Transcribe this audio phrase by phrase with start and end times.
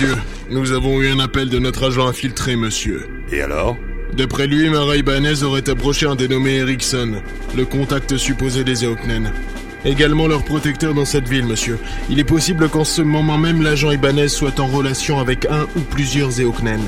[0.00, 0.16] monsieur.
[0.50, 3.08] Nous avons eu un appel de notre agent infiltré, monsieur.
[3.32, 3.76] Et alors
[4.16, 7.20] D'après lui, Mara Ibanez aurait approché un dénommé Erickson,
[7.56, 9.32] le contact supposé des Eoknen.
[9.84, 11.78] Également leur protecteur dans cette ville, monsieur.
[12.10, 15.80] Il est possible qu'en ce moment même, l'agent Ibanez soit en relation avec un ou
[15.80, 16.80] plusieurs Eoknen.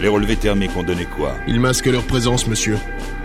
[0.00, 2.78] Les relevés thermiques ont donné quoi Ils masquent leur présence, monsieur.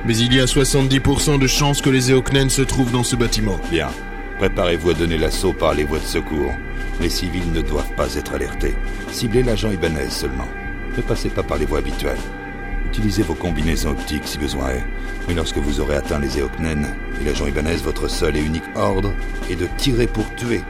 [0.05, 3.59] Mais il y a 70% de chances que les Eoknen se trouvent dans ce bâtiment.
[3.69, 3.89] Bien.
[4.41, 6.51] Préparez-vous à donner l'assaut par les voies de secours.
[6.99, 8.73] Les civils ne doivent pas être alertés.
[9.11, 10.47] Ciblez l'agent Ibanez seulement.
[10.97, 12.17] Ne passez pas par les voies habituelles.
[12.87, 14.83] Utilisez vos combinaisons optiques si besoin est.
[15.27, 16.87] Mais lorsque vous aurez atteint les Eoknen
[17.21, 19.13] et l'agent Ibanez, votre seul et unique ordre
[19.51, 20.63] est de tirer pour tuer.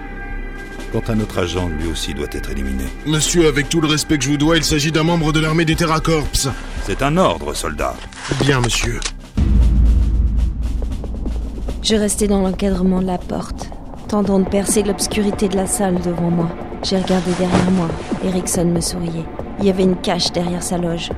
[0.91, 2.84] Quant à notre agent, lui aussi doit être éliminé.
[3.05, 5.63] Monsieur, avec tout le respect que je vous dois, il s'agit d'un membre de l'armée
[5.63, 6.27] des Terracorps.
[6.84, 7.96] C'est un ordre, soldat.
[8.41, 8.99] Bien, monsieur.
[11.84, 13.71] Je restais dans l'encadrement de la porte,
[14.07, 16.48] tentant de percer l'obscurité de la salle devant moi.
[16.84, 17.87] J'ai regardé derrière moi.
[18.24, 19.26] Erickson me souriait.
[19.60, 21.09] Il y avait une cache derrière sa loge.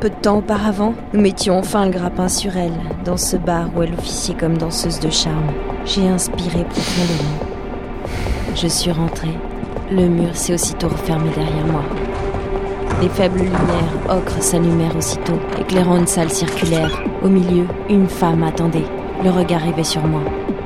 [0.00, 2.72] Peu de temps auparavant, nous mettions enfin le grappin sur elle,
[3.04, 5.52] dans ce bar où elle officiait comme danseuse de charme.
[5.84, 7.38] J'ai inspiré profondément.
[8.56, 9.38] Je suis rentrée.
[9.92, 11.84] Le mur s'est aussitôt refermé derrière moi.
[13.00, 17.04] Des faibles lumières ocre s'allumèrent aussitôt, éclairant une salle circulaire.
[17.22, 18.97] Au milieu, une femme attendait.
[19.24, 20.20] Le regard rivait sur moi,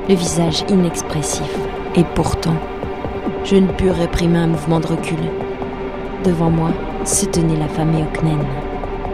[0.07, 1.57] le visage inexpressif.
[1.95, 2.55] Et pourtant,
[3.43, 5.17] je ne pus réprimer un mouvement de recul.
[6.23, 6.69] Devant moi
[7.03, 8.45] se tenait la femme Eoknen,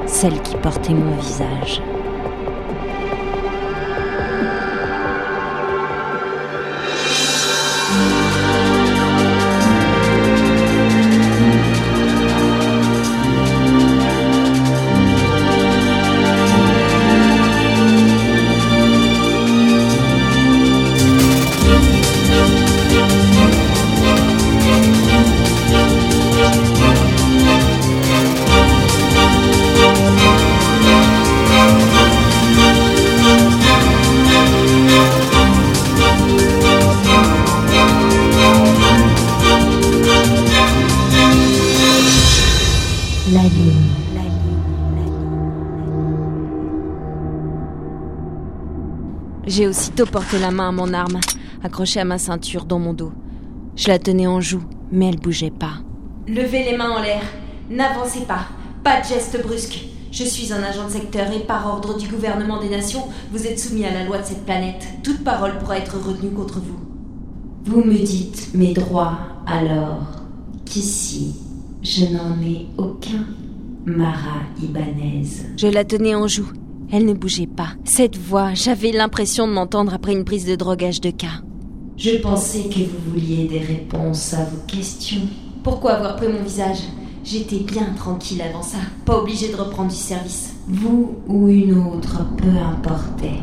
[0.08, 1.82] celle qui portait mon visage.
[49.50, 51.20] J'ai aussitôt porté la main à mon arme,
[51.64, 53.12] accrochée à ma ceinture dans mon dos.
[53.76, 54.62] Je la tenais en joue,
[54.92, 55.82] mais elle bougeait pas.
[56.28, 57.24] Levez les mains en l'air.
[57.70, 58.46] N'avancez pas.
[58.84, 59.86] Pas de geste brusque.
[60.12, 63.60] Je suis un agent de secteur et par ordre du gouvernement des nations, vous êtes
[63.60, 64.88] soumis à la loi de cette planète.
[65.04, 66.80] Toute parole pourra être retenue contre vous.
[67.66, 69.18] Vous me dites mes droits
[69.48, 70.24] alors
[70.66, 71.36] qu'ici,
[71.82, 73.26] je n'en ai aucun.
[73.86, 75.26] Mara Ibanez.
[75.58, 76.52] Je la tenais en joue.
[76.92, 77.70] Elle ne bougeait pas.
[77.86, 81.42] Cette voix, j'avais l'impression de m'entendre après une prise de drogage de cas.
[81.98, 85.22] Je pensais que vous vouliez des réponses à vos questions.
[85.64, 86.80] Pourquoi avoir pris mon visage?
[87.24, 90.56] J'étais bien tranquille avant ça, pas obligée de reprendre du service.
[90.68, 93.42] Vous ou une autre, peu importait.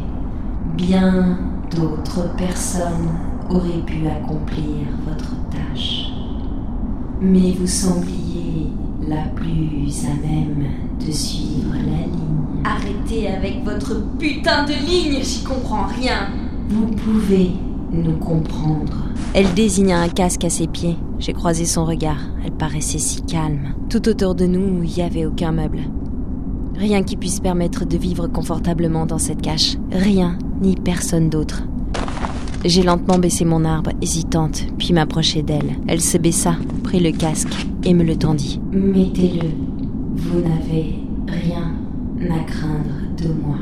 [0.77, 1.39] Bien
[1.77, 3.11] d'autres personnes
[3.51, 6.06] auraient pu accomplir votre tâche.
[7.21, 8.69] Mais vous sembliez
[9.09, 10.67] la plus à même
[11.05, 12.63] de suivre la ligne.
[12.65, 16.29] Arrêtez avec votre putain de ligne, j'y comprends rien.
[16.69, 17.53] Vous pouvez
[17.93, 19.05] nous comprendre.
[19.35, 20.97] Elle désigna un casque à ses pieds.
[21.19, 22.21] J'ai croisé son regard.
[22.45, 23.75] Elle paraissait si calme.
[23.89, 25.81] Tout autour de nous, il n'y avait aucun meuble.
[26.75, 29.77] Rien qui puisse permettre de vivre confortablement dans cette cache.
[29.91, 31.63] Rien, ni personne d'autre.
[32.65, 35.77] J'ai lentement baissé mon arbre, hésitante, puis m'approchai d'elle.
[35.87, 38.61] Elle se baissa, prit le casque et me le tendit.
[38.73, 39.49] Mettez-le.
[40.17, 40.97] Vous n'avez
[41.29, 41.75] rien
[42.31, 43.59] à craindre de moi.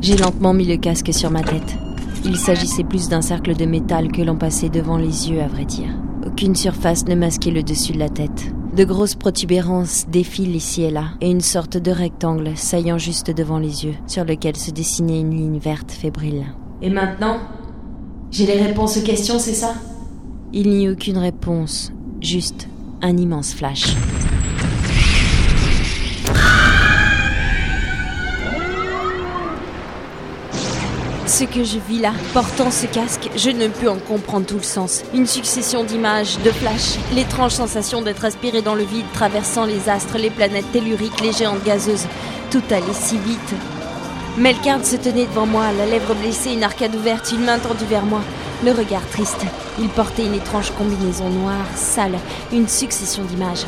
[0.00, 1.76] J'ai lentement mis le casque sur ma tête.
[2.24, 5.64] Il s'agissait plus d'un cercle de métal que l'on passait devant les yeux, à vrai
[5.64, 5.90] dire.
[6.26, 8.54] Aucune surface ne masquait le dessus de la tête.
[8.76, 13.58] De grosses protubérances défilent ici et là, et une sorte de rectangle saillant juste devant
[13.58, 16.46] les yeux, sur lequel se dessinait une ligne verte fébrile.
[16.84, 17.38] Et maintenant
[18.30, 19.74] J'ai les réponses aux questions, c'est ça?
[20.52, 21.90] Il n'y eut aucune réponse,
[22.20, 22.68] juste
[23.00, 23.96] un immense flash.
[31.26, 34.62] Ce que je vis là, portant ce casque, je ne pus en comprendre tout le
[34.62, 35.04] sens.
[35.14, 40.18] Une succession d'images, de flashs, l'étrange sensation d'être aspiré dans le vide, traversant les astres,
[40.18, 42.06] les planètes telluriques, les géantes gazeuses.
[42.50, 43.54] Tout allait si vite.
[44.36, 48.04] Melkart se tenait devant moi, la lèvre blessée, une arcade ouverte, une main tendue vers
[48.04, 48.20] moi,
[48.64, 49.44] le regard triste.
[49.78, 52.18] Il portait une étrange combinaison noire, sale,
[52.52, 53.64] une succession d'images.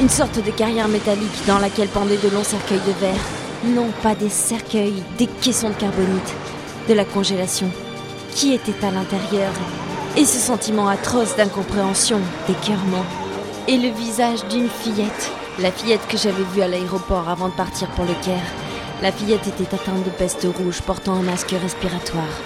[0.00, 3.26] Une sorte de carrière métallique dans laquelle pendaient de longs cercueils de verre.
[3.66, 6.34] Non, pas des cercueils, des caissons de carbonite.
[6.88, 7.70] De la congélation.
[8.34, 9.52] Qui était à l'intérieur
[10.16, 13.04] Et ce sentiment atroce d'incompréhension, d'écœurement.
[13.68, 15.30] Et le visage d'une fillette.
[15.58, 18.63] La fillette que j'avais vue à l'aéroport avant de partir pour le Caire.
[19.02, 22.40] La fillette était atteinte de peste rouge, portant un masque respiratoire.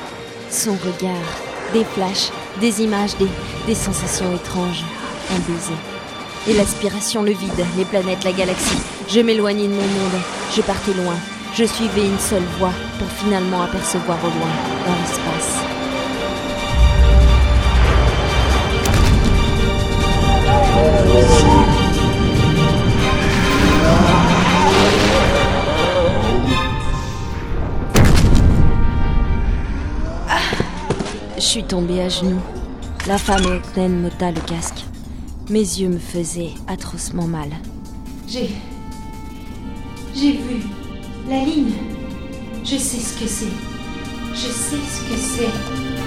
[0.50, 1.14] Son regard,
[1.72, 2.30] des flashs,
[2.60, 3.12] des images,
[3.66, 4.82] des, sensations étranges.
[5.30, 5.78] Un baiser.
[6.48, 8.80] Et l'aspiration, le vide, les planètes, la galaxie.
[9.08, 10.22] Je m'éloignais de mon monde.
[10.56, 11.16] Je partais loin.
[11.54, 14.50] Je suivais une seule voie pour finalement apercevoir au loin,
[14.86, 15.57] dans l'espace.
[31.48, 32.42] Suis tombée à genoux.
[33.06, 34.84] La femme Octane m'ôta le casque.
[35.48, 37.48] Mes yeux me faisaient atrocement mal.
[38.28, 38.50] J'ai.
[40.14, 40.62] J'ai vu
[41.26, 41.72] la ligne.
[42.62, 43.46] Je sais ce que c'est.
[44.34, 45.97] Je sais ce que c'est.